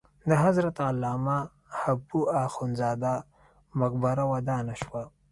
د 0.29 0.31
حضرت 0.43 0.75
علامه 0.87 1.39
حبو 1.79 2.21
اخند 2.45 2.73
زاده 2.81 3.13
مقبره 3.79 4.23
ودانه 4.33 4.73
شوه. 4.81 5.03